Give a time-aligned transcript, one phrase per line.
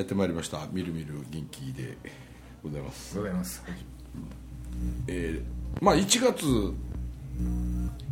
[0.00, 1.96] えーやってまいりましたみるみる元気で
[2.62, 3.62] ございますおはようございます。
[5.06, 6.46] えーまあ1月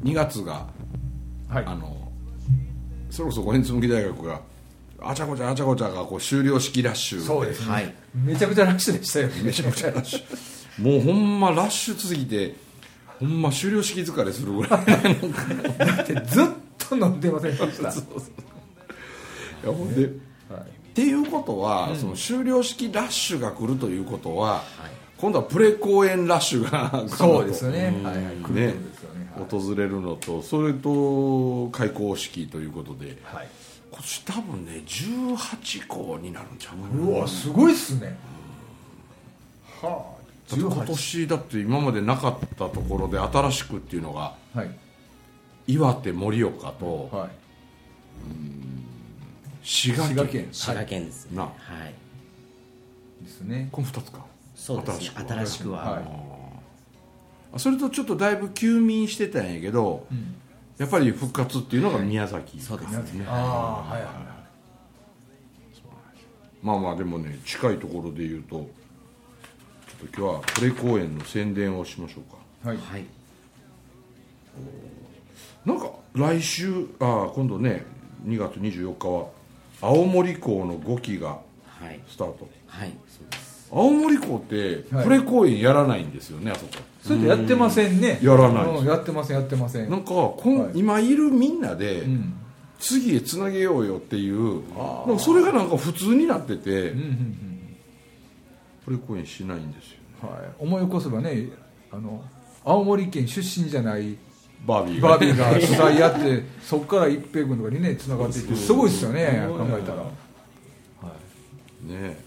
[0.05, 0.67] 2月が
[1.49, 1.65] はい。
[1.65, 1.97] あの
[3.11, 4.41] それこそ五円紬大学が
[5.01, 7.73] あちゃこちゃあちゃこちゃがこう修了式ラッシュそうですね。
[7.73, 9.29] はいめちゃくちゃラッシュでしたよ。
[9.43, 12.55] めちゃくちゃラッシュもうほんまラッシュすぎて
[13.19, 14.85] ほんま修了式疲れするぐらい
[15.79, 16.47] だってずっ
[16.79, 17.89] と飲んでませんでした。
[19.65, 20.11] いやほんで、
[20.99, 24.65] っていうことは、その修了式ラッシュが来るということは、
[25.17, 27.93] 今度はプレ公演ラッシュが そうですね。
[28.51, 28.75] ね
[29.49, 33.49] 訪れるのとそれと開校式ということではい。
[33.93, 38.19] 今年多分ね18校になるんちゃうかなうわ、すごいっすね。
[39.81, 40.19] はあ。
[40.51, 44.71] だって今年だって今までなかったところで新しくっていうのがはい。
[45.69, 47.31] 岩手盛岡とはい。
[48.27, 48.98] 滋賀県
[49.69, 50.49] 滋賀県。
[50.51, 51.37] 滋賀県ですね。
[51.37, 53.23] なはい。
[53.23, 53.69] ですね。
[53.71, 54.25] この2つか
[54.55, 55.11] そうですね。
[55.29, 56.05] 新しくは、はい
[57.51, 60.35] あそれとちょっとだいぶ休眠してたんやけど、ん
[60.77, 63.25] やっぱり復活っていうのが宮崎、そうですね。
[63.27, 64.13] ああ、はいはい
[66.61, 68.65] まあまあでもね近いところで言うとちょ
[70.07, 72.77] っと今日はプレ公演の宣伝をしましょうかはい。
[72.77, 72.87] はい。
[72.93, 73.05] はい。
[75.65, 77.85] なんか来週あ今度ね
[78.27, 79.29] 2月24日は
[79.81, 81.29] 青森港の5期が
[81.67, 82.01] はい。
[82.09, 82.93] スタートはい。
[83.09, 83.69] そうです。
[83.71, 86.73] 青森港ってはいプレ公演やらないんですよね、あそこ
[87.03, 88.19] それでやってませんね。
[88.23, 89.91] やらないうんやってません、やってません。
[89.91, 92.35] なんかこん、はい今いるみんなで、うん。
[92.81, 94.63] 次へつなげようよっていう
[95.19, 97.77] それがなんか普通になってて、うんうんうん。
[98.85, 100.41] プレ公演しないんですよはい。
[100.59, 101.49] 思い起こせばね、
[101.91, 102.23] あの、
[102.65, 104.17] 青森県出身じゃない
[104.67, 105.01] バービー。
[105.01, 108.73] バービーが主催やってそこから一平君とかにねつながっていってす。
[108.73, 110.11] ごいですよね考えたら、は
[111.85, 112.25] い、ね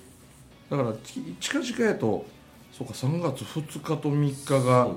[0.70, 2.26] だからち近々やと
[2.72, 4.88] そうか3月2日と3日が。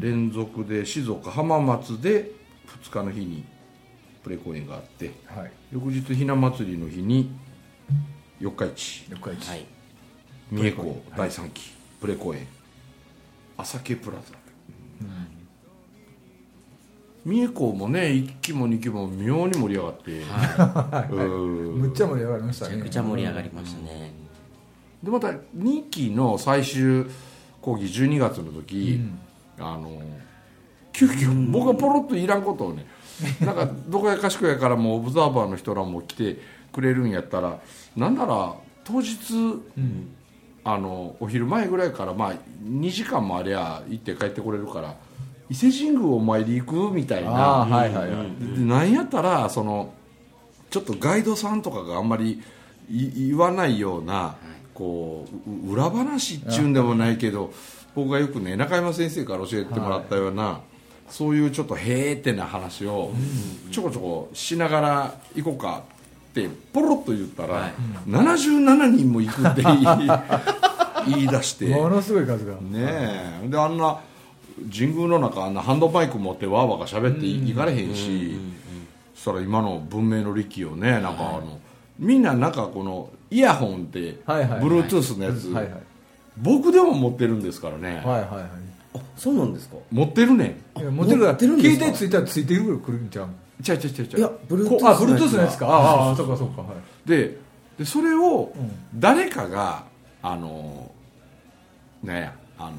[0.00, 2.30] 連続で静岡浜松で
[2.82, 3.44] 2日の日に
[4.22, 7.30] プレ公演があってはい、翌日ひな祭りの日に
[8.40, 9.04] 四日市。
[9.10, 9.66] 四日市、はい。
[10.50, 11.70] 三重港第3期
[12.00, 12.46] プレ公演。
[13.58, 15.06] 朝家プラザ
[17.24, 20.12] 三重港もね1期も2期も妙に盛り上がって、
[21.10, 21.80] うん。
[21.80, 22.76] むっちゃ盛り上がりましたね。
[22.76, 24.12] めちゃくちゃ盛り上がりましたね。
[25.02, 27.06] でまた2期の最終
[27.60, 29.00] 講義12月の時、
[29.58, 30.02] あの
[30.92, 32.86] 急遽僕がポロッといらんことをね
[33.40, 36.38] なんかどこやかしこやからもうオブザーバーの人らも来て
[36.72, 37.60] くれるんやったら
[37.96, 39.16] なんなら当日、
[40.62, 44.94] あのお昼前ぐらいからまあ2時間もありゃ行って帰ってこれるから
[45.54, 47.30] 伊勢神宮お参り行くみたいあな。
[47.30, 49.94] あはいはいはい、でなんやったらその
[50.68, 52.42] ちょっとガイドさんとかがあんまり
[52.90, 54.34] い言わないような、
[54.74, 57.52] こうう裏話っちゅうんでもないけど
[57.94, 60.60] 僕がよくね中山先生から教えてもらったような、
[61.08, 63.12] そういうちょっとへーってな話を
[63.70, 65.84] ちょこちょこしながら行こうか
[66.30, 67.72] ってポロッと言ったら、はい。
[68.08, 69.86] 77人も行くって言い
[71.14, 71.66] 言い出して。
[71.68, 72.60] ものすごい数が、ね
[73.44, 73.48] え。
[73.48, 74.00] であんな
[74.72, 78.36] 神宮の中あんなハンドマイク持ってわーわーが喋っていかれへんし、
[79.14, 81.58] そしたら今の文明の利器をねなんかあの、
[81.98, 84.60] みんななんかこのイヤホンって、はいはいはい。
[84.60, 85.82] Bluetooth のやつ、はいはい。
[86.36, 88.42] 僕でも持ってるんですからね、はいはいはい。
[88.96, 89.76] あ、そうなんですか？
[89.90, 91.20] 持ってるね持ってる。
[91.20, 91.84] から持ってるんですか？
[91.84, 93.28] 携帯ついたらついてくるくるんちゃう？
[93.62, 94.20] ちゃうちゃうちゃうちゃう。
[94.20, 95.66] いや、ブルートゥースこあ Bluetooth のやつか？
[95.68, 96.62] ああそうかそうか。
[96.62, 97.08] はい。
[97.08, 97.38] で
[97.78, 98.70] でそれをうん。
[98.94, 99.84] 誰かが
[100.22, 100.92] あの
[102.02, 102.76] ねやあの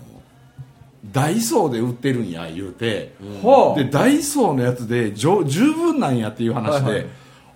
[1.11, 3.13] ダイソーで売ってるんや言うて、
[3.43, 7.05] はあでダイソーのやつでじょ十分なんやっていう話で、はいははい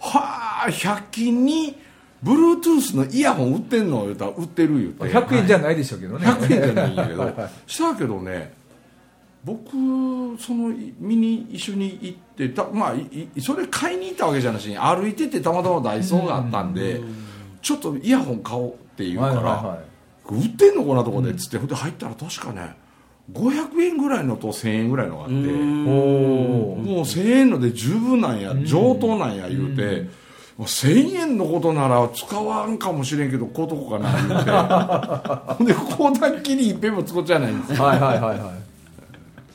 [0.02, 1.76] あ100均に
[2.24, 5.04] Bluetooth のイヤホン売ってんの言うたら売ってる言うて。
[5.06, 6.26] 100円じゃないでしょうけどね。
[6.26, 7.22] 100円じゃないんやけど。
[7.22, 8.54] はいはいしたけどね
[9.44, 9.72] 僕
[10.38, 17.00] そのい見に一緒に行ってたまあいいそれ買いに行ったわけじゃなしに歩いててたまたまダイソーがあったんで
[17.62, 19.90] ちょっとイヤホン買おうって言うから、はいはいはい。
[20.44, 22.76] 売ってんのこんなとこでっつって、ほんで入ったら確かね
[23.34, 30.30] 500円ぐらいのと1000円ぐらいのがあってもう1000円ので十分なんや上等なんや言うて。
[30.60, 34.52] もう1000円のことなら使わんかもしれんけどこうとこかな言うて。
[35.56, 37.86] ほんでこうだっきりいっぺんも使っちゃないんですよ。
[37.86, 38.54] はいはいはいは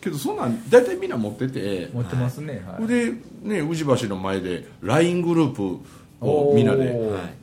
[0.00, 2.86] けどそんなん大体みんな持っててい持ってますねはい。
[2.86, 3.12] で
[3.42, 5.78] ね宇治橋の前で LINE グループ
[6.20, 6.90] をみんなで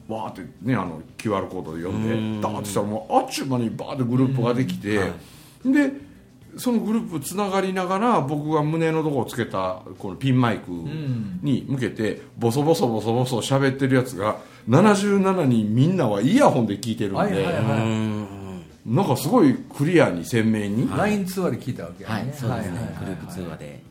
[0.07, 2.42] わーってねあの QR コードで読んうん。
[2.42, 5.00] でダーッてしたらもうあっちゅう間にバーってグループができて
[5.63, 5.92] で
[6.57, 14.38] そのグループつながりながら僕が胸のとこをつけたこのピンマイクに向けてボソボソボソボソ喋ってるやつが
[14.69, 17.51] 77人みんなはイヤホンで聞いてるんはいはいで
[18.86, 20.89] なんかすごいクリアに鮮明に。
[20.98, 22.77] LINE 通話で聞いたわけやはいねそうですね。
[22.77, 23.83] はいはいはいグループ通話で。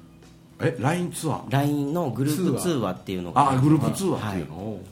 [0.62, 4.55] え LINE ツアー LINE のグループ通話っていうのがあグループツアーっていうの？
[4.57, 4.83] を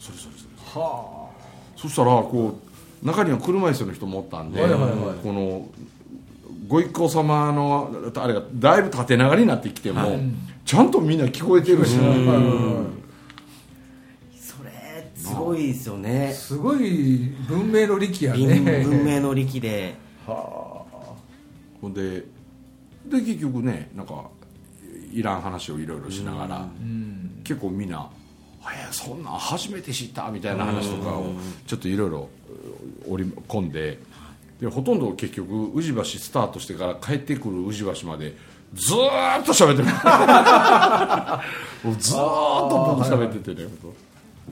[0.00, 1.28] それそれそれは
[1.76, 2.58] そしたらこ
[3.02, 4.90] う中には車椅子の人もおったんで、はいはいはい。
[5.22, 5.68] この
[6.72, 10.18] ご一行様のあれがだいぶ縦長になってきても、
[10.64, 11.98] ちゃんとみんな聞こえてるし、
[14.40, 16.28] それすごいですよね。
[16.30, 18.84] あすごい文明の力や文ね。
[18.84, 19.94] 文明の力で。
[20.26, 20.86] ほ
[21.88, 22.24] んで
[23.04, 24.30] で結局ねなんか
[25.12, 26.66] いらん話をいろいろしながら、
[27.44, 28.08] 結構みんな
[28.64, 31.34] 「えーそんなん初めて知った」みたいな話とかを
[31.66, 32.30] ちょっといろいろ
[33.06, 33.98] 織り込んで
[34.62, 38.36] でほとんど結局宇治橋スタートしてから帰ってくる宇治橋まで
[38.72, 39.88] ずーっと喋ってる。
[41.82, 43.68] もうずーっと僕喋っててね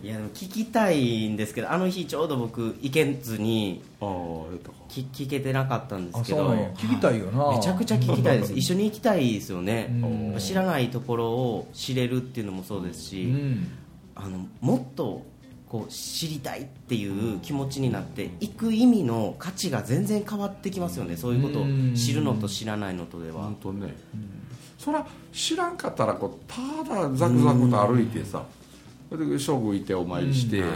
[0.03, 6.51] いやでも聞きたいんですけどあの日ちょうど僕行けずに聞聞けてなかったんですけど。
[6.75, 7.53] 聞きたいよな。
[7.53, 8.53] めちゃくちゃ聞きたいです。
[8.53, 9.87] 一緒に行きたいですよね。
[10.03, 10.39] うん。
[10.41, 13.69] 知らないところを知れるっていうのもそうですし、うん。
[14.17, 15.25] あのもっと
[15.71, 21.17] こう知りたいっていう気持ちになって行く意味の価値が全然変わってきますよね。
[21.17, 21.61] そういうこと。
[21.61, 21.65] を
[21.95, 23.45] 知るのと知らないのとでは。
[23.45, 23.95] 本当ね、
[24.77, 28.45] そら知らんかったらこうただザクザクと歩いてさ
[29.09, 30.71] それで勝負行ってお参りして、はい。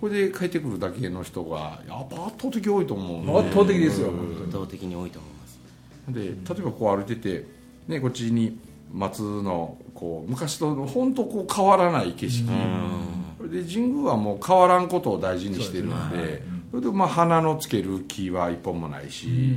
[0.00, 4.08] これで帰ってくるだけの人がやっぱ圧倒的多いと思う圧倒的ですよ。
[4.08, 4.42] うん。
[4.42, 5.60] 圧倒的に多いと思います。
[6.08, 7.46] で例えばこう歩いてて、
[7.86, 8.58] ね、こっちに
[8.92, 12.50] 松のこう昔と本当こう変わらない景色、
[13.42, 19.56] それで神宮はもう変わらんことを大事にしてるんでそれでまあ花のつける木は一本もないし、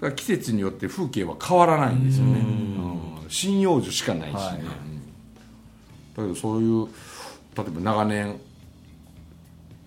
[0.00, 3.28] から季節によって風景は変わらないんですよね、うん。
[3.28, 4.56] 針葉樹しかないしね、はい。
[4.56, 4.64] うん。
[4.64, 4.72] だ
[6.16, 6.86] けどそういう
[7.56, 8.40] 例えば長年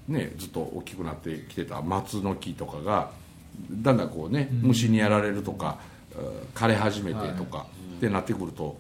[0.08, 3.12] ねずっと大きくなってきてた松の木とかが
[3.70, 5.78] だんだんこうね虫にやられるとか、
[6.18, 6.26] うん。
[6.56, 7.68] 枯れ始めてとか、
[7.98, 8.80] ってなってくると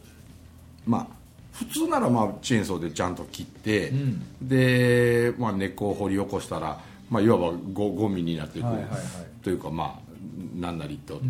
[0.87, 1.24] まあ
[1.55, 3.93] 普通ならまあチェーンソーでちゃんと切って、
[4.41, 6.79] で、まあ、根っこを掘り起こしたら、
[7.09, 8.99] まあ、いわばゴゴミになっていく、はいはいはい。
[9.41, 11.25] というかまあなんなりとって、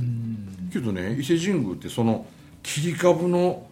[0.73, 2.25] けどね伊勢神宮ってその
[2.63, 3.67] 切り株の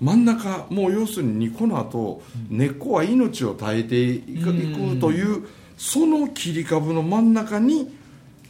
[0.00, 4.52] 真ん中もう要するにこの後根っこは命を絶えていく
[5.00, 5.46] という
[5.76, 7.92] その切り株の真ん中に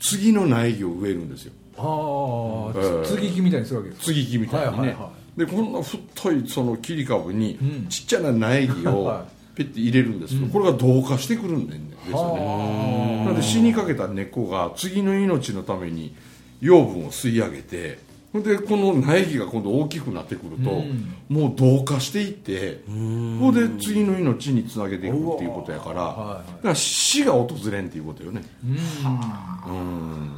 [0.00, 1.52] 次の苗木を植えるんですよ。
[1.78, 3.06] ああええ。
[3.06, 7.88] 継ぎ木みたいにするわけです継ぎ木みたいにね、はいはいはでこんな太いその切り株にうん。
[7.88, 11.74] ちっちゃな苗木を はペッて入れるんですけど、これが同化してくるんで
[12.06, 13.24] すよね。
[13.24, 16.14] なので死にかけた根っこが次の命のために
[16.60, 17.98] 養分を吸い上げて
[18.40, 20.84] でこの苗木が今度大きくなってくると、
[21.28, 23.54] もう同化していってほん。
[23.54, 26.46] で次の命につなげていくっていうことやから,、はいはい。
[26.56, 28.42] だから死が訪れんっていうことよね。
[28.64, 30.30] うん。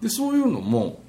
[0.00, 1.02] でそういうのも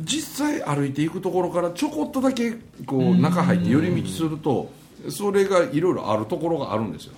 [0.00, 2.52] 実際歩いていくところからちょこっとだけ
[2.86, 4.70] こう中入って寄り道すると
[5.08, 7.12] それがいろいろあるところがあるんですよ、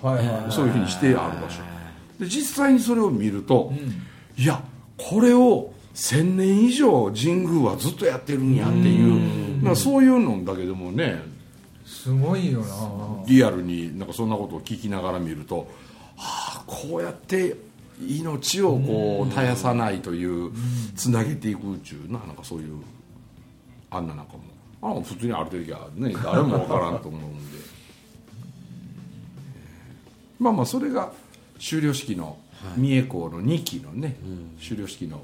[0.49, 1.61] そういうふうにしてある場所。
[2.19, 3.73] で実際にそれを見ると、
[4.37, 4.63] いや
[4.97, 9.73] これを1000年以上神宮はずっとやってるんやっていう、なん。
[9.73, 11.21] かそういうのだけでもね
[11.85, 12.67] すごいよな。
[13.27, 15.67] リアルになんかそんなことを聞きながら見ると、
[16.15, 17.55] はあ、こうやって
[17.99, 20.51] 命をこう絶やさないという
[20.95, 22.81] つなげていく宇宙ななんかそういう
[23.89, 24.43] あんななんかも
[24.81, 27.57] あ普通に歩いてるきゃね 誰もわからんと思うんで。
[30.39, 31.13] まあまあそれが
[31.57, 32.37] 修了式の
[32.75, 34.17] 三重校の2期のね、
[34.57, 35.21] 修了式の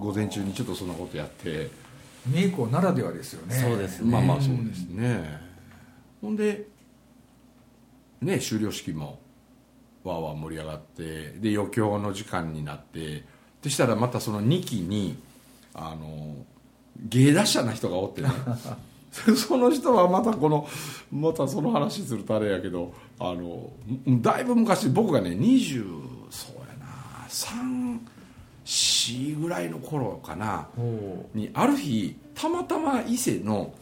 [0.00, 1.70] 午前中にちょっとそんなことやって。
[2.26, 3.54] 三重港ならではですよね。
[3.56, 4.10] そうですね。
[4.12, 5.40] まあまあそうですね、
[6.20, 6.68] ほんで
[8.20, 9.18] ね終了式も
[10.04, 13.24] わーわー盛り上がってで余興の時間になって
[13.62, 15.16] でしたらまたその2期に
[15.74, 16.36] あの
[16.98, 18.28] 芸達者な人がおってね。
[19.36, 20.66] その人はまたこの
[21.12, 23.70] またその話するとあれやけどあの
[24.22, 25.84] だいぶ昔僕がね20
[26.30, 26.86] そうやな
[27.28, 28.00] 34
[29.38, 33.74] ぐらいの頃かなおにある日たまたま伊勢の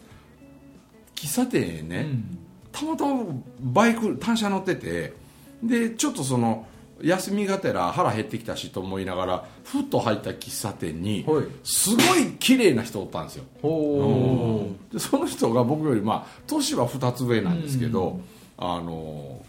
[1.15, 2.39] 喫茶店へね、うん。
[2.73, 3.25] たまたま
[3.61, 5.15] バイク単車乗ってて
[5.63, 6.67] でちょっとその
[7.03, 11.45] 休みがてら腹減ってきたしと思いながらふっと入った喫茶店にはい。
[11.65, 13.45] すごい綺麗な人おったんですよ。
[13.63, 18.21] ほでその人が僕よりまあ年は2つ上なんですけど、
[18.59, 19.41] あの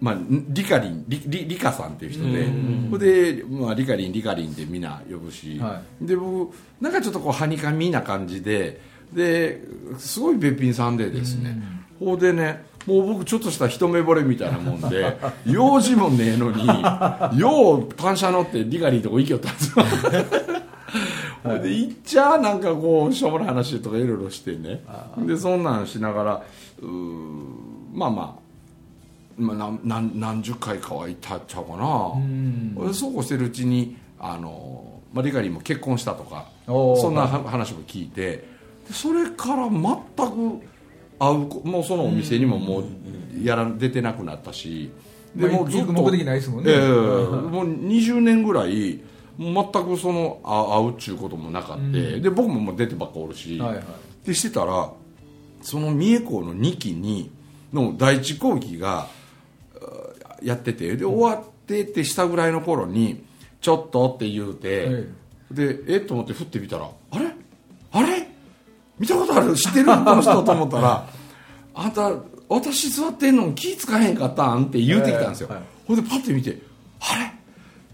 [0.00, 2.48] まあリカリンリリリカさんっていう人で、
[2.90, 8.80] それで、まあ、リカリンリカリンってみんな呼ぶし、はで僕なんかちょっとこうはにかみな感じで
[9.12, 9.60] で
[9.98, 11.60] すごいべっぴんさんでですね、
[11.98, 16.66] ほうでねもう僕ちょっとした一目惚れみたいなもんで 用事もねえのに
[17.38, 19.84] よう単車乗ってリカリンとこ行きよったんですよ。
[21.44, 24.82] ほいで行っちゃなんかこうしょうもない話とかいろいろしてね。
[25.26, 26.42] でそんなんしながら
[26.82, 26.88] うー
[27.92, 28.40] まあまあ
[29.38, 32.92] まあ、何何何十回かは行ったっちゃうかな。
[32.92, 38.44] そうこうしてるうちにあの、まあ、リカリンも結婚したとかそんなは話も聞いて
[38.86, 40.69] でそれから全く
[41.20, 42.84] 会うこもうそのお店にももう
[43.44, 44.90] やら出てなくなったし。
[45.36, 46.72] まあもうずっと目的ないですもんね。
[46.72, 49.00] ええもう20年ぐらい
[49.36, 53.84] もう全くそのあ会うっちゅうこともなかって、で僕ももう出てばっかおるし、はいはい。
[54.26, 54.90] でしてたら
[55.62, 57.30] その三重港の2期に
[57.72, 59.06] の第一講義が
[59.80, 60.96] あやってて。
[60.96, 63.22] で終わってってしたぐらいの頃に
[63.60, 65.08] 「ちょっと」って言うて、え
[65.52, 67.26] でえっと思って振ってみたら「あれ？
[67.92, 68.29] あれ？
[69.00, 69.54] 見たことある？
[69.56, 69.86] 知ってる？
[69.86, 71.04] この人」と思ったら
[71.74, 72.12] 「あんた
[72.48, 75.66] 私座ってんのに気使えへんかったん?」って言うてきたんですよ、はいはい。
[75.88, 76.58] ほいでパッて見て
[77.00, 77.32] 「あれ？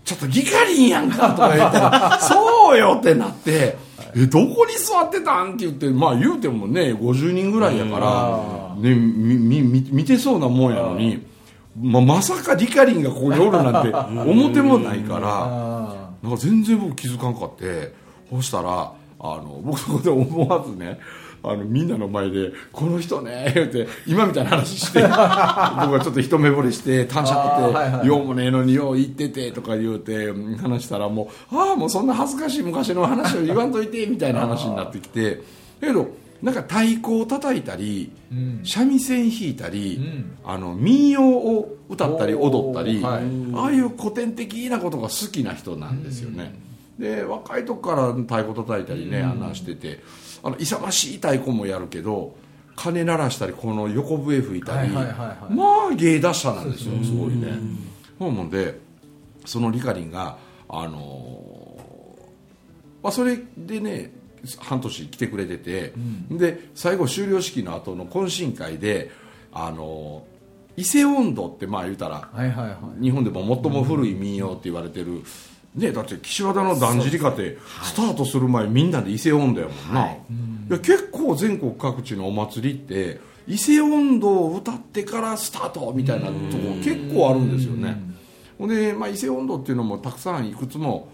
[0.04, 1.78] ちょっとギカリンやんか」とか言って
[2.26, 3.76] 「そうよ」ってなって
[4.16, 11.24] 「えどこに座ってたん?」って言ってまあ言うてもね50人ぐらいやから、ね、みみみ見てそうなもんやのに、
[11.80, 13.92] ままさかリカリンがここにおるなんて
[14.30, 15.28] 思ってもないから。
[15.28, 17.92] あなんか全然僕気づかんかって
[18.30, 18.90] そしたら
[19.34, 20.98] あの僕そこで思わずね
[21.42, 35.40] あのみんなの前で「この人ね」言って今みたいな話して 僕がちょっと一目惚れして短車ってようもねえのによう行っててとか言うてうん話したらもう「ああもうそんな恥ずかしい昔の話を言わんといて」みたいな話になってきて
[35.80, 36.08] けど
[36.42, 38.60] なんか太鼓を叩いたり、うん。
[38.64, 40.36] 三味線弾いたり、うん。
[40.44, 43.22] あの民謡を歌ったり踊ったり、はい。
[43.54, 46.54] ああいう古典的なことが好きな人なんですよね、
[46.98, 50.00] で若い時から太鼓叩いたりね、あんなんしてて
[50.42, 52.36] あの勇ましい太鼓もやるけど
[52.74, 55.02] 鐘鳴らしたりこの横笛吹いたり、ま
[55.90, 57.52] あ芸達者なんですよすごいね。
[58.18, 58.78] そうもんで
[59.44, 60.38] そのリカリンが
[60.68, 61.76] あのー
[63.02, 64.12] まあ、それでね
[64.58, 65.92] 半年来てくれてて、
[66.30, 69.10] で最後終了式の後の懇親会で
[69.52, 70.36] あのー
[70.78, 73.02] 伊勢音頭ってまあ言うたらはいはいはい。
[73.02, 75.22] 日本でも最も古い民謡って言われてる、
[75.76, 80.20] ね、だって岸和田のだんじりかってスタートする前みんなで伊勢音頭やもんな、い。
[80.70, 86.40] や結構全国各地のお祭りって伊勢音頭を歌ってからスタートみたいなとこ
[86.82, 88.00] 結構あるんですよね。
[88.58, 91.08] ほんで、まあ、伊勢音頭っていうのもたくさんいくつも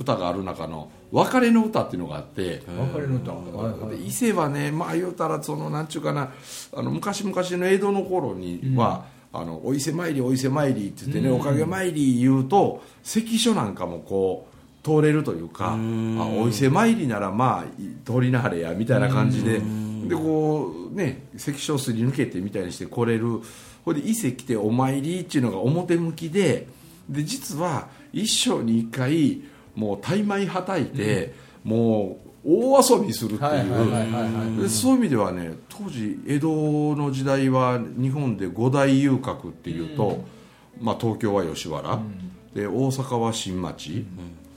[0.00, 3.32] 歌がある中の別れの歌っていうのがあって、別れの歌。
[3.32, 3.80] はい。
[3.80, 6.32] はいで伊勢はねまあ言うたらそのなんちゅうかな
[6.74, 19.60] あの昔々の江戸の頃には、あのお伊勢参りお伊勢参りって言ってね、おかげ参り言うと関所なんかもこう通れるというかあお伊勢参りならまあい通りなはれやみたいな感じで。
[20.08, 23.40] でこうね関所をすり抜けてみたいにして来れる。
[23.84, 26.66] ほいで伊勢来てお参りっていうのが表向きで
[27.08, 29.42] で実は一生に一回
[29.74, 36.48] もう大枚はたいて、もう大遊びするっていう、そういう意味ではね当時江戸
[36.96, 40.24] の時代は日本で五大遊郭っていうと、
[40.80, 42.00] まあ、東京は吉原、
[42.54, 44.06] で大阪は新町、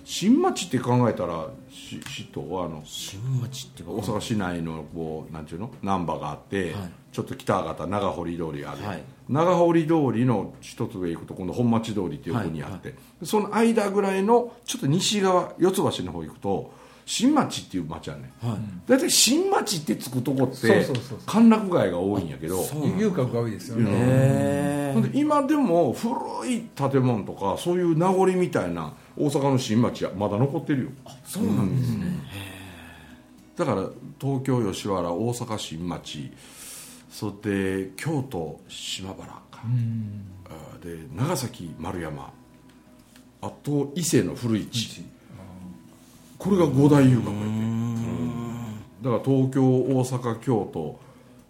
[0.06, 5.70] 新町って考えたらし市とあの新町って大阪市内のこうなんていうの？
[5.84, 6.92] 難波があって、はい。
[7.12, 9.04] ちょっと北方長堀通りがある、はい。
[9.28, 16.74] 長堀通りの一つ上行くと今度本町通りっていう横にあって、その間ぐらいのちょっと西側四ツ橋の方行くと
[17.06, 18.20] 新町っていう町はい。
[18.88, 20.86] 大体新町ってつくとこって
[21.26, 22.64] 歓楽街が多いんやけど。
[22.98, 23.86] 遊郭が多いですようん。
[23.86, 26.16] ねへほんで今でも古
[26.50, 30.90] い建物とかそういう名残みたいな大阪の新町はまだ残ってるよ。
[31.26, 32.06] そうなんですね、
[33.56, 33.88] だから
[34.20, 36.32] 東京吉原大阪新町
[37.10, 39.42] そして京都島原か、
[40.46, 42.32] あで長崎丸山。
[43.44, 45.04] あと伊勢の古市
[46.42, 47.96] これが五大遊郭やね
[49.04, 51.00] だから東京大阪京都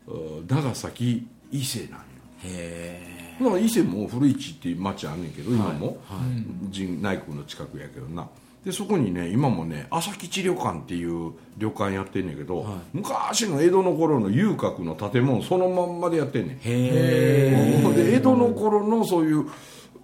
[0.07, 2.05] うん長崎伊勢なんよ。
[2.43, 5.97] へだから伊勢も古市っていう町あんねんけど今も、
[6.73, 8.27] 神内宮の近くやけどな。
[8.65, 19.31] でそこにね今もね朝吉旅館っていう旅館やってんねんけど、昔の江戸の頃の遊郭の建物そのまんまでやってんねんへで江戸の頃のそうい。
[19.31, 19.45] う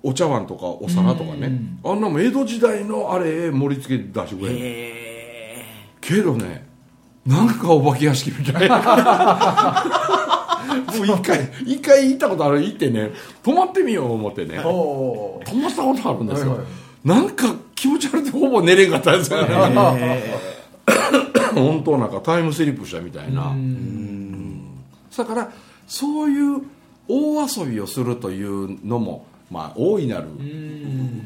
[0.03, 5.63] お茶碗とかお皿とかね、あんなもん江戸時代のあれ盛り付け出してくれ
[5.99, 6.65] けどね
[7.25, 8.69] なんかお化け屋敷みたい。
[8.69, 9.83] な
[10.97, 13.11] もう一回一回行ったことある行ってね。
[13.43, 14.59] 泊まってみよう思ってね。
[14.63, 16.67] 泊まったことあるんですよ、はいはい。
[17.03, 19.53] なんか気持ち悪くてほぼ寝れんかったんですよね。
[21.53, 23.53] 本当なんかタイムスリップしたみたいな。
[25.17, 25.51] だから
[25.85, 26.61] そういう
[27.09, 30.27] 大遊びをするというのもまあ大いなる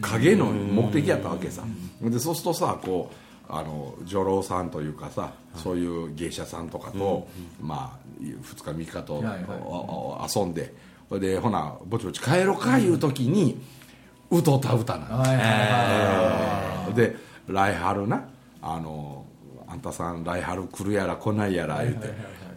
[0.02, 1.64] 影の目的やったわけさ。
[2.02, 3.16] でそうするとさこう
[3.54, 7.28] あの女郎さんというかさ、そういう芸者さんとかと、
[7.62, 10.40] まあ2日3日と、はいはい。
[10.40, 10.74] 遊んで
[11.12, 13.62] でほなぼちぼち帰ろうかいう時に、
[14.30, 18.24] 歌うた歌なのはいはいはで来春な
[18.62, 19.26] あの
[19.72, 22.10] あんたさん来春来るやら来ないやら言うて、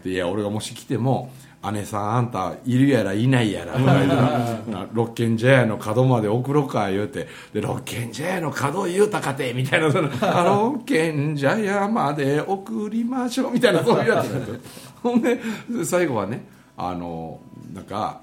[0.02, 1.30] でいや俺がもし来ても
[1.72, 7.28] 姉さんあんたいるやらいないやらとか言うてなな六軒茶屋の角まで送ろうか言うて。
[7.52, 14.60] で六軒茶屋の角言うたかてみたいなそのあ六軒茶屋まで送りましょうみたいなそういうやつ
[15.02, 15.38] ほんで
[15.84, 16.44] 最後はね
[16.76, 17.40] あの
[17.72, 18.20] なんか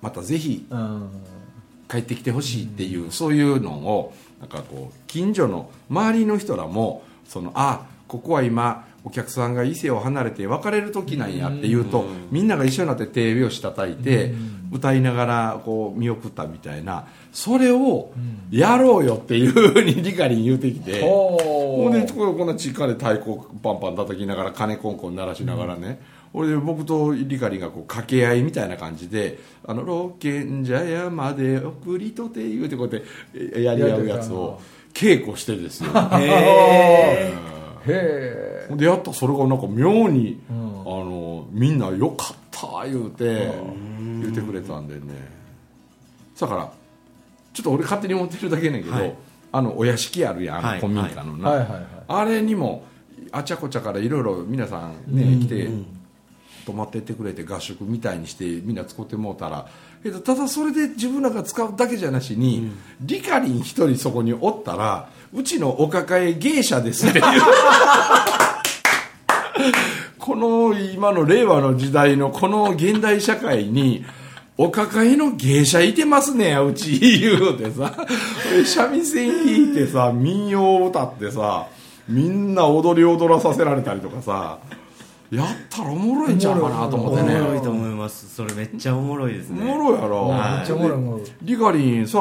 [0.00, 0.66] またぜひ
[1.88, 14.34] 帰ってきてほしいっていう、そういうのをなんかこう近所の周りの人らもそのあここは今お客さんが伊勢を離れて別れる時なんやっていうと、みんなが一緒になって手拍子叩いて、
[14.70, 18.12] 歌いながらこう見送ったみたいなそれを
[18.50, 21.00] やろうよっていうふうにリカリン言うてきて。
[21.00, 25.98] ほほんでここんなちっかで太鼓パンパン叩きながら鐘コンコン鳴らしながらね、
[26.34, 34.60] 俺で僕とリカリがこう掛け合いみたいな感じで「あの老賢者屋まで送りとて」言うてこうやってえやり合うやつを
[34.92, 35.90] 稽古してですよ。
[36.20, 37.61] へえ
[38.68, 40.80] ほんでやったらそれがなんか妙に、うん。
[40.80, 45.00] あのみんな「よかった」言うて言うてくれたんでね。
[46.38, 46.72] だから
[47.52, 49.14] ちょっと俺勝手に思ってるだけやねんけど、はい。
[49.52, 50.80] あのお屋敷あるやんあはい。
[50.82, 51.58] の古民家のな、はい。
[51.60, 51.68] はい。
[51.68, 51.84] はい。
[52.08, 52.84] あれにも
[53.30, 55.40] あちゃこちゃからいろいろ皆さんね、うん。
[55.40, 55.68] 来て
[56.64, 59.68] 泊まってってくれて合宿みたいにしてみんな使ってもうたら
[60.02, 67.06] けどただそれで自分らが使うだけじゃなしに、リカリン一人そこにおったらうちのお抱え芸者です。
[67.08, 67.24] っていう
[70.18, 74.04] この今の令和の時代のこの現代社会に
[74.56, 77.94] お抱えの芸者いてますねうち言うてさ。
[78.64, 81.66] 三味線弾いてさ民謡歌ってさ
[82.08, 84.58] みんな踊り踊らさせられたりとかさ
[85.32, 87.38] やったらおもろいんちゃうかなと思おもってね。
[87.38, 88.34] ろいと思います。
[88.34, 90.58] それめっちゃおもろいですおねもろいやろ、はい。
[90.58, 92.18] めっちゃおもろいおもろいリカリンさ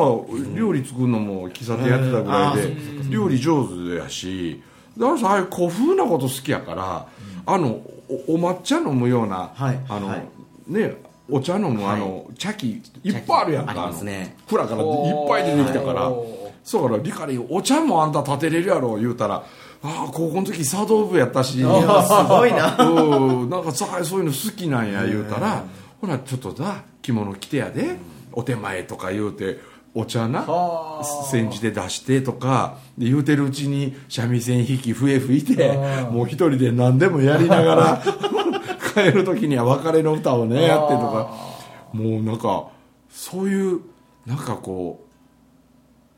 [0.56, 4.64] 料理作るのも喫茶店やってたぐらいでうん料理上手やし。
[4.98, 7.06] だからさああいう古風なこと好きやから
[7.46, 7.82] あの
[8.28, 10.24] おお抹茶飲むような、はいあのはい。
[10.68, 10.96] ね
[11.30, 13.72] お茶飲むあの茶器いっぱいあるやんか。
[13.72, 14.36] ありますね。
[14.38, 16.10] あの蔵からいっぱい出てきたから。
[16.10, 19.44] おそうからリカリンお茶もあんた立てれるやろ言うたら
[19.84, 21.58] ああ高校の時茶道部やったし。
[21.60, 22.78] すごいな。
[22.78, 23.50] うん。
[23.50, 25.64] なんかさそういうの好きなんや言うたら。
[26.00, 27.98] ほらちょっとさ着物着てやで。
[28.34, 29.60] お手前とか言うて
[29.94, 31.26] お茶なはあ。
[31.30, 32.76] 煎じで出してとか。
[32.98, 35.78] で言うてるうちに三味線弾き笛吹いて
[36.12, 38.04] もう一人で何でもやりながら
[38.94, 41.52] 帰る時には別れの歌をねやってとか。
[41.94, 42.68] もうなんか
[43.10, 43.82] そういう
[44.26, 45.11] なんかこう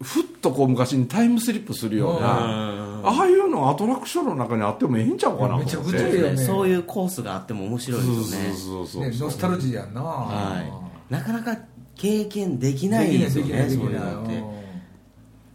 [0.04, 2.28] ふっとこう昔にタイムスリップするような
[3.04, 5.66] ああいうのアトラクションの中にあってもええんちゃうかなと思って。
[5.66, 6.38] めちゃくちゃええよね。
[6.38, 8.24] そういうコースがあっても面白いですよね。
[8.24, 10.02] そうそうそうそうねノスタルジーやんな。
[10.02, 10.62] は
[11.10, 11.58] いなかなか
[11.96, 14.44] 経験できないですよねそういうのって。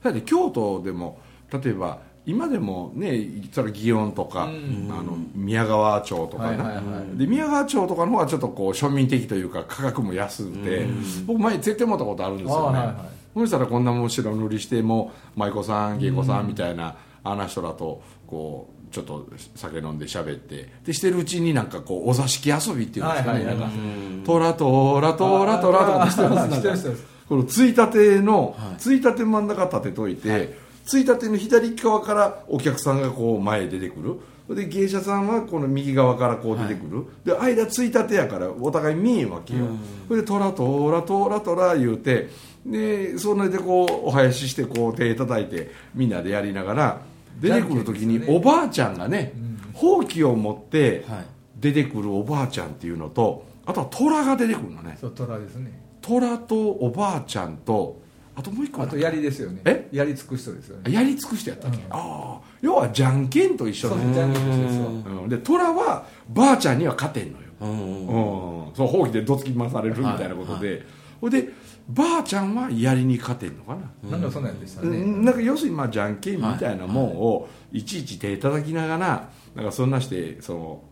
[0.03, 1.19] だって京都でも
[1.53, 4.89] 例えば今でもねそれ祇園とか、うん。
[4.93, 7.19] あの宮川町とかね、はいはいはい。
[7.19, 10.87] で宮川町とかの方がちょっとこう庶民的というか価格も安くて、
[11.27, 23.59] 僕前絶対持ったことあるんですよね、あはいはいそしたらこんなもん白塗りしても舞妓さん芸妓さんみたいな、あの人らとこうちょっと酒飲んで喋ってでしてるうちになんかこうお座敷遊びっていうんですかね、はいはいはい。
[23.59, 39.67] なんかトラトラトラトラとかしてますこのついたての、ついたて真ん中立てといて、ついたての左側からお客さんがこう前へ出てくるで芸者さんはこの右側からこう出てくる、で間ついたてやからお互い見えんわけよ、
[40.09, 42.31] それでトラトラトラトラ言うて
[42.67, 47.01] でそれでこうお囃子してこう手叩いてみんなでやりながら
[47.41, 49.33] 出てくる時におばあちゃんがね、
[49.73, 51.27] ほうきを持ってはい。
[51.61, 54.97] 出てくるおばあちゃんっていうのとあとは虎が出てくるのね。
[55.01, 55.73] そう虎ですね。
[56.01, 58.01] 虎とおばあちゃんと
[58.37, 59.63] あともう一個あと槍ですよね。
[59.65, 59.89] え？
[59.91, 60.93] 槍つく人ですよね。
[60.93, 61.83] やり尽くしてやったっけ、うん。
[61.91, 64.87] ああ要はじゃんけんと一緒だうじゃんけんですよ。
[64.87, 65.29] うん。
[65.29, 70.85] で虎はばあちゃんには勝てんのよ、うんうんうん、そうほうきでどつき回されるみたいなことで、
[71.21, 71.49] ほいで
[71.89, 75.25] ばあちゃんは槍に勝てんのかな、なんかそんなんでしたうねん。
[75.25, 80.83] なんか要するにまあじゃんけんみたいなもんをいちいち手叩きながらなんかそんなしてその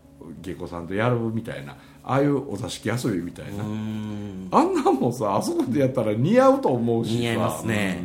[0.41, 4.47] 芸妓さんとやるみたいなああいうお座敷遊びみたいな、うん。
[4.51, 7.19] あんなんもさあそこでやったら似合うと思うしさ。
[7.19, 7.99] 似合いますね。
[8.01, 8.03] う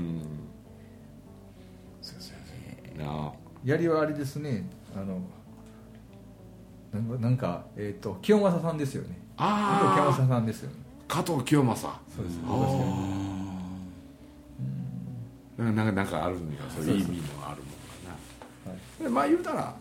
[3.01, 3.05] ん。
[3.05, 3.33] なあ。
[3.65, 4.69] 槍はあれですね。
[4.95, 5.23] あの
[7.19, 9.19] なんかえっ、と清正さんですよね。
[9.39, 10.77] あ清正さんですよね
[11.13, 12.01] 加藤清正。
[12.17, 12.49] そうですあ
[15.59, 16.63] あなんかなんかあるんだよ。
[16.75, 17.13] そういう意味の
[17.47, 17.75] あるもん
[18.09, 18.17] か
[18.99, 19.77] な、でまあ言うたら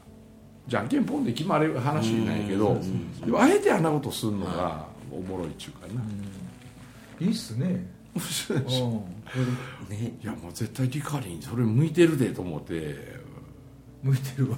[0.68, 2.78] じゃんけんポンで決まる話なんやけど
[3.26, 6.02] でもあえてあんなことするのがおもろいっちゅうかな、
[7.26, 7.90] いいっすね。
[8.14, 8.86] 面白いでしょ。
[8.88, 9.90] うん。
[9.90, 10.14] ね。
[10.22, 13.22] いやもう絶対リカリンそれ向いてるでと思って。
[14.04, 14.58] 向いてるわ。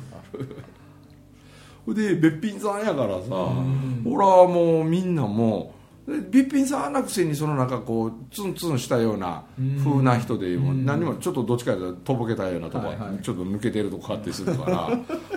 [1.86, 9.46] ほ いでべっぴんさんやからさほらもうみんなもうでべっぴんさんなくせにそのなんかこうツンツンしたような
[9.84, 14.90] 風な人でもう何もちょっとどっちかというととぼけたようなとこ、はいはいちょっと抜けてるとこあってするから。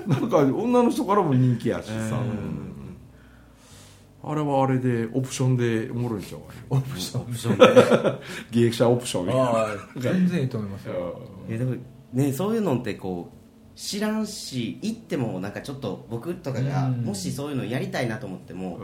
[0.07, 2.97] なんか女の人からも人気やしさ、うん。
[4.25, 7.23] あれはあれでオプションでおもろいんちゃうかねオプション。
[7.23, 8.19] オプションで。
[8.51, 11.21] 技術者オプションみたいな全然いいと思いますよ。
[11.49, 11.77] いやでも
[12.13, 17.05] ねそういうのってこう知らんし行ってもなんかちょっと僕とかがうん。
[17.05, 18.81] もしそういうのやりたいなと思っても、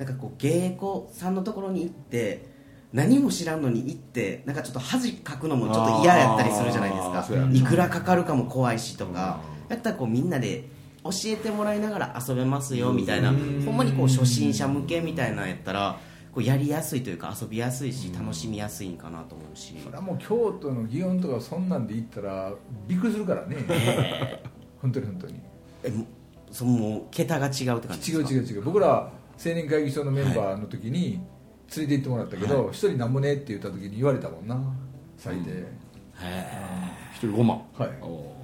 [0.00, 2.46] なんかこう芸妓さんのところに行って
[2.90, 7.28] 何も知らんのに行ってなんかちょっと恥かくのもちょっと嫌やったりするじゃないですか。
[7.52, 9.40] いくらかかるかも怖いしとか。
[9.68, 10.64] やったらこうみんなで
[11.04, 13.28] 教えてもらいながら遊べますよみたいな。
[13.28, 13.36] ほ
[13.72, 16.00] んまにこう初心者向けみたいなのやったら
[16.32, 19.74] こうやりやすいというか遊びやすいし楽しみやすいんかなと思うし。
[19.84, 22.54] それはもう京都の祇園とかそんなんで行ったら
[22.88, 23.58] びっくりするからね。
[24.80, 25.34] 本当に本当に。
[25.84, 26.06] えも
[26.50, 28.40] そのもう桁が違うって感じ違うですか？
[28.40, 28.62] 違う違う。
[28.62, 31.20] 僕ら青年会議所のメンバーの時に
[31.74, 34.60] 連れて行ってもらったけど一、人なんぼねって言った時に言われたもんな
[35.16, 35.50] 最低、
[37.14, 37.62] 一人5万。
[37.72, 37.90] はい。
[38.02, 38.36] お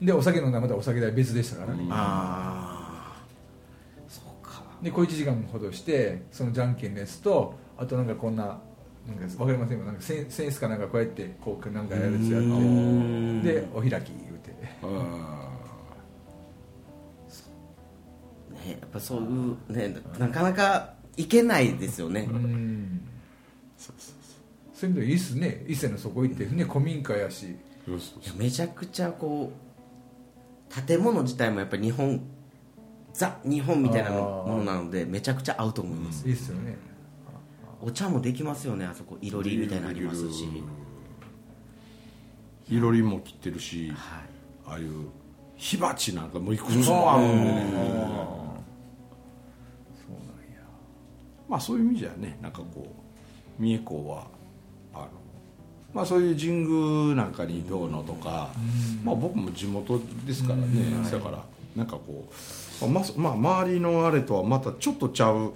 [0.00, 3.22] でお酒飲んだらまたお酒代別でしたからね、ああ
[4.08, 4.62] そうか。
[4.82, 8.44] で小1時間ほどしてそのじゃんけんのやつとあとなんかこんな
[9.06, 9.84] なんかわかりませんよ。
[9.84, 12.50] なんかセンセンスかなんかこうやってこうなんかやるやつやうって。
[12.50, 13.42] ん。
[13.42, 14.52] でお開き言うて。
[14.82, 15.41] あ
[18.64, 23.00] ね、やっぱそういうねなかなかいけないですよね、うん。
[23.76, 23.92] そ
[24.86, 25.64] ういう意味でいいっすね。
[25.68, 27.56] 伊勢のそこ行ってね古民家やし。
[28.36, 32.20] めちゃくちゃこう建物自体もやっぱり日本
[33.12, 36.78] ザ日本みたいなものなのでめちゃくちゃ合うと思います、いいっすよね。
[37.80, 39.18] お茶もできますよねあそこ。
[39.20, 40.46] いろりみたいなのありますし、
[42.70, 43.98] いろりも切ってるしはい、
[44.66, 45.08] ああいう
[45.56, 48.41] 火鉢なんかもいくつもあるんでね
[51.52, 52.86] まあそういう意味じゃねなんかこ
[53.58, 54.26] う三重港は
[54.94, 55.08] あの
[55.92, 58.48] まあそういう神宮なんかにどうのとか、
[59.04, 60.64] まあ僕も地元ですからね、
[61.10, 61.44] だから
[61.76, 65.52] なんかこうまあ、まあ、周りのあれとはまたちょっとちゃう、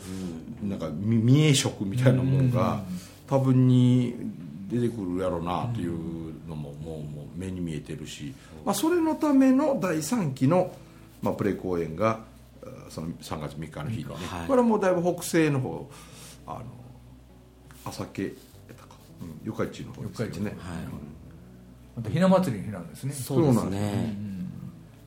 [0.62, 2.82] なんかみ三重色みたいなものが
[3.26, 4.14] 多分に
[4.68, 5.92] 出てくるやろうなという
[6.46, 8.35] のももうもう目に見えてるし、
[8.66, 10.74] まあ、それのための第3期の、
[11.22, 12.18] まあ、プレイ公演があ
[12.88, 14.46] その3月3日の日にね、はい。
[14.46, 15.90] これはもうだいぶ北西の方
[16.46, 16.64] あの
[17.85, 18.33] 朝家やっ
[18.77, 20.57] たか、うん、四日市の方ですよね、はい。
[21.96, 23.12] またひな祭りの日なんですね。
[23.12, 23.55] そうです。
[23.55, 24.16] そうなんね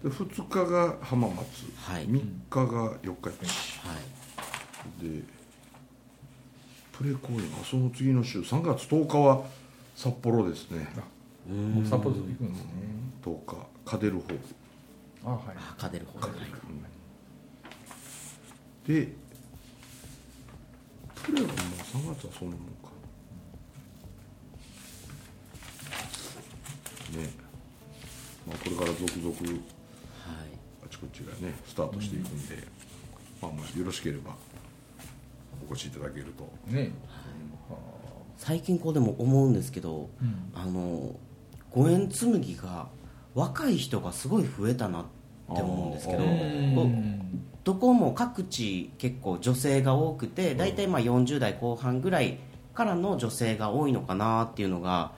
[0.03, 1.39] で2日が浜松、
[1.75, 2.07] はい。
[2.07, 3.79] 3日が四日市。
[3.79, 3.95] は
[5.01, 5.05] い。
[5.05, 5.23] で
[6.93, 9.43] プレ公演がその次の週3月10日は
[9.95, 10.87] 札幌ですね。
[11.47, 12.71] もう札幌行くんですね。
[13.23, 14.39] 10日カデルホール
[15.25, 15.41] あはい。
[15.57, 16.29] あカデルホはい
[18.89, 19.07] で
[21.23, 22.89] プレはもう3月はそんなもんか。
[27.15, 27.29] ね
[28.47, 29.57] まあこれから続々はい。
[30.83, 32.67] あちこちがねスタートしていくんで、
[33.39, 34.35] まあもしよろしければ
[35.69, 36.51] お越しいただけると。
[36.65, 36.91] ね。
[38.37, 40.51] 最近こうでも思うんですけど、うん。
[40.55, 41.15] あの
[41.69, 42.87] 五円紬が
[43.35, 45.03] 若い人がすごい増えたなっ
[45.55, 46.23] て思うんですけど
[47.69, 52.39] どこも各地結構女性が多くて大体まあ40代後半ぐらい
[52.73, 55.11] からの女性が多いのかなっていうのが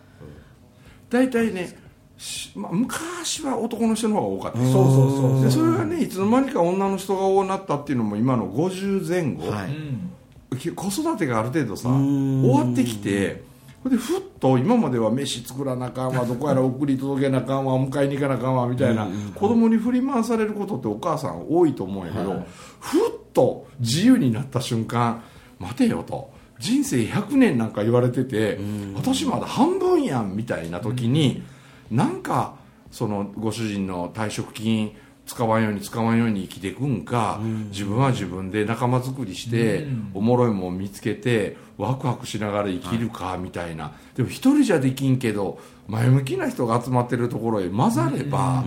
[1.10, 1.74] 大体ね、
[2.18, 4.58] しまあ、昔は男の人の方が多かった。
[4.58, 9.70] そうそうそうでそれがねいつの間にか女の人が多くなったっていうのも今の50前後、はい。
[9.70, 10.76] うん。
[10.76, 13.44] 子育てがある程度さ終わってきて
[13.84, 22.46] ほんでふっと今までは飯作らなあかんわどこやら送り届けなあかんわ迎えに行かなあかんわみたいな子供に振り回されることってお母さん多いと思うんやけど、
[22.80, 25.24] ふっと自由になった瞬間
[25.60, 28.60] 待てよと人生100年なんか言われてて
[28.96, 31.44] 私まだ半分やんみたいな時に
[31.90, 32.56] なんか
[32.92, 34.96] そのご主人の退職金
[35.32, 37.40] 使わんように使わんように生きていくんか、
[37.70, 48.66] 自分は自分で仲間作りして、おもろいもん見つけてワクワクしながら生きるかみたいな、でも一人じゃできんけど前向きな人が集まってるところへ混ざれば、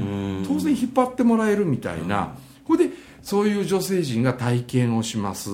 [0.49, 2.35] 当然引っ張ってもらえるみたいな、
[2.67, 5.51] これでそういう女性陣が体験をします。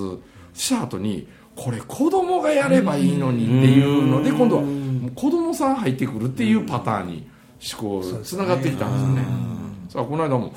[0.53, 4.63] した後にこれ子供がやればいいのにっていうので今度は
[5.13, 7.27] 子供さん入ってくるっていうパターンに
[7.73, 9.51] 思考つながってきたんですよね。
[9.89, 10.53] さあこの間も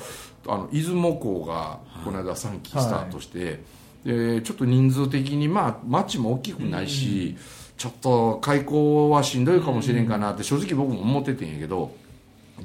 [0.47, 3.63] あの出雲港がこの間3期スタートして、
[4.05, 7.35] でちょっと人数的にまあ町も大きくないし、
[7.77, 11.95] ちょっと開港はしんどいかもしれんかなって正直僕も思っててんやけど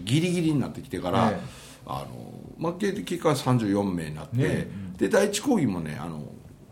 [0.04, 4.68] ギリギリになってきてから、ええあのまあ、結果34名になって、ね。
[4.98, 6.22] で第一講義もねあの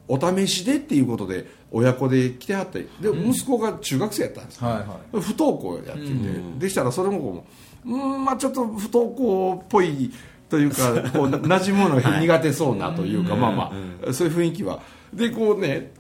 [0.07, 5.21] お試しでっていうことで親子で来てはってで息子が中学生やったんですよ、はいはい。
[5.21, 6.13] 不登校やってて、
[6.59, 6.71] で。
[6.71, 7.45] したらそれもこ
[7.87, 10.11] ううんまあちょっと不登校っぽい
[10.49, 13.73] というかこう馴染むのが苦手そうなというか、まあま
[14.09, 14.81] あ、そういう雰囲気は。
[15.13, 15.93] でこうね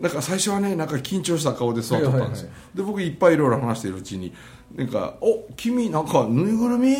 [0.00, 4.32] なんか最初はねなんか緊張した顔で座ってたんですよ、はいで僕いっぱいいろいろ話しているうちに
[4.74, 6.94] なんか「お君なんかぬいぐるみ、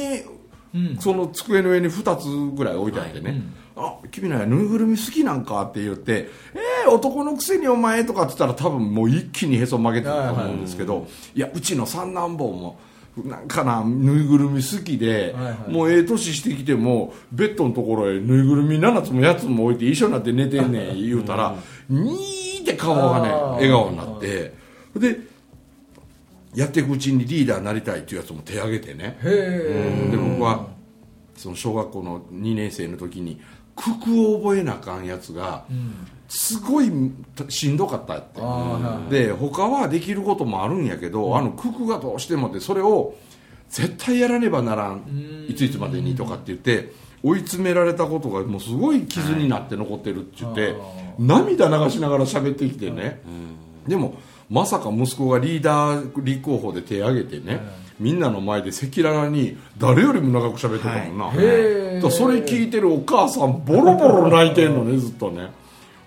[0.98, 3.42] その机の上に2つぐらい置いてあってね
[3.76, 6.28] 「あ君のぬいぐるみ好きなんか?」って言って
[6.84, 12.78] 「えー、男のくせにお前」とかって言ったら多分もう一気にへそ曲げてると思うんですけど、いやうちの三男坊も
[13.24, 15.72] なんかなぬいぐるみ好きで、はいはい。
[15.72, 21.56] もうええ年してきてもベッドのところへぬいぐるみ7つも8つも置いて一緒になって寝てんねん言うたら
[21.88, 24.54] にーって顔がね笑顔になって。
[24.96, 25.20] で
[26.54, 29.18] やっていくうちにリーダーになりたいっていうやつも手挙げてね。
[29.22, 30.66] で僕は
[31.36, 33.40] その小学校の2年生の時に
[33.78, 35.64] 九九を覚えなあかんやつが
[36.28, 36.90] すごい
[37.48, 38.40] しんどかったって。
[39.10, 43.14] で他はできることもあるんやけど、あの九九がどうしてもってそれを
[43.70, 50.76] 絶対やらねばならんいついつまでにとかって言って追い詰められたことがもうすごい傷になって残ってるって言って、
[51.18, 53.20] 涙流しながら喋ってきてね、
[53.86, 54.14] でも
[54.48, 57.60] まさか息子がリーダー立候補で手挙げてね、
[57.98, 65.50] みんなの前で赤裸々に誰よりも長く喋ってたもんな、へえだそれ聞いてるお母さんボロボロ泣いてんのねずっとね。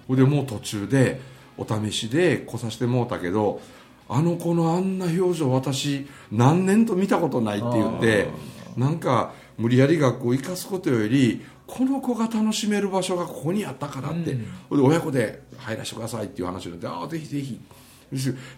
[0.08, 1.21] ほいでもう途中で
[1.58, 3.62] お試しで来させてもうたけど
[4.10, 8.27] あの子のあんな表情私何年と見たことないって言って
[8.75, 14.38] なんか無理やり学校行かすことよりこの子が楽しめる場所がここにあったからって、
[14.69, 17.62] ほいで親子で入らせてくださいっていう話になってああぜひぜひ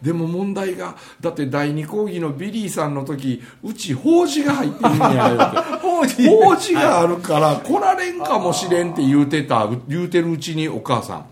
[0.01, 6.27] でも問題がだって第二講義のビリーさんの時うち法事が入ってるんや 法事。
[6.27, 11.25] 法事があるから来られんかもしれんって言うてた言うてるうちにお母さん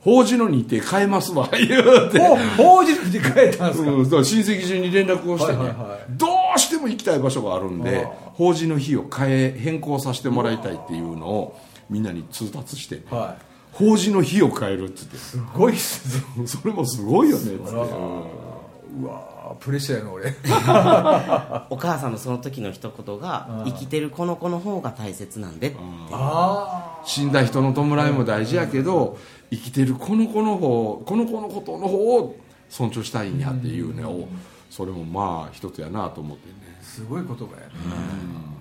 [0.00, 2.18] 法事の日程変えますわ 言うて。
[2.20, 3.90] ほ法事に変えたんですか？
[3.90, 6.26] うん、だから親戚中に連絡をしてね、はいはいはいど
[6.56, 11.56] うしても行きたい場所があるんであ法事の日を変え変更させてもらいたいっていうのを
[11.90, 13.36] みんなに通達して、ねは
[13.78, 16.46] 法事の日を変えるっつっていすごいっすね。
[16.48, 17.76] それもすごいよねっつって、う
[19.06, 19.54] わー。
[19.60, 20.34] プレッシャーやな俺。
[21.70, 25.76] お母さんのその時の一言が生きてるこの子の方が大切なんでって
[26.10, 29.16] あ死んだ人の弔いも大事やけど
[29.50, 32.36] 生きてるこの子の方この子のことの方を
[32.68, 34.28] 尊重したいんやっていうね、を
[34.68, 36.78] それもまあ一つやなと思ってね。
[36.80, 38.57] あすごい言葉やね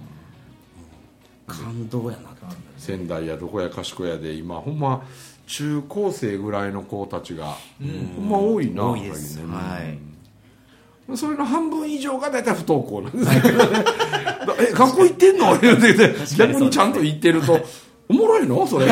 [1.47, 2.29] 感動やな
[2.77, 5.01] 仙台やどこやかしこやで今ほんま
[5.47, 7.85] 中高生ぐらいの子たちが、ほ
[8.21, 9.37] んま多いな多いです。
[9.37, 9.43] ね。
[9.45, 9.91] はい。
[9.91, 13.31] うんそれの半分以上が大体不登校なんですよ
[14.59, 15.57] え学校行ってんの？
[15.57, 17.61] 言うてて逆にちゃんと行ってると
[18.09, 18.67] おもろいの？
[18.67, 18.87] それ。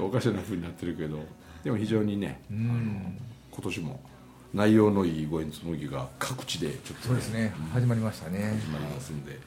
[0.00, 1.20] おかしなふうになってるけど。
[1.62, 3.16] でも非常にねうん。
[3.52, 4.00] 今年も
[4.54, 8.58] 内容のいいご縁紬が各地でちょっとそうですね始まりましたね。
[8.60, 9.38] 始まりますんで、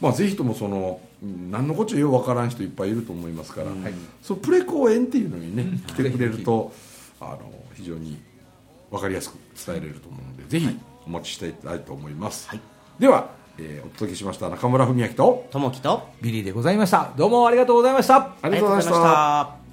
[0.00, 3.76] まあ、ぜひともそのうん何のこっちゃようわからん人いっぱいいると思いますから、はい。
[4.22, 6.72] そのプレ公演っていうのにね来てくれると
[7.20, 7.38] あの
[7.74, 8.18] 非常に
[8.90, 9.34] 分かりやすく
[9.66, 12.48] 伝えれると思うのでぜひお待ちしたいと思います、
[12.98, 17.12] では、えーお届けしました中村文明とともきとビリーでございました。
[17.16, 18.16] どうもありがとうございました。
[18.40, 19.63] ありがとうございました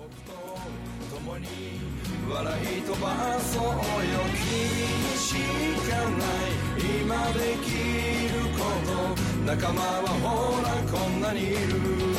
[9.51, 12.11] 仲間はほらこんなにいる